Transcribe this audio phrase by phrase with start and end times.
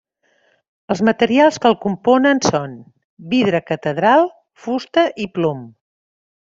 [0.93, 2.75] Els materials que el componen són:
[3.37, 4.29] vidre catedral,
[4.67, 5.67] fusta i plom.